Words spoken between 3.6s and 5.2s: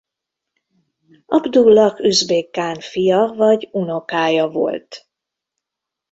unokája volt.